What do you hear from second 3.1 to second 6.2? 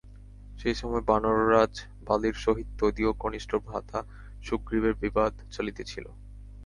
কনিষ্ঠ ভ্রাতা সুগ্রীবের বিবাদ চলিতেছিল।